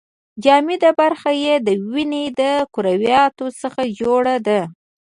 جامده 0.43 0.89
برخه 1.01 1.31
یې 1.43 1.53
د 1.67 1.67
وینې 1.91 2.25
د 2.39 2.41
کرویاتو 2.73 3.45
څخه 3.61 3.81
جوړه 3.99 4.35
ده. 4.47 4.61